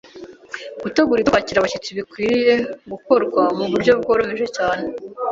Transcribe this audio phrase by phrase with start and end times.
[0.83, 2.53] Gutegura ibyo kwakiriza abashyitsi bikwiriye
[2.91, 4.85] gukorwa mu buryo bworoheje cyane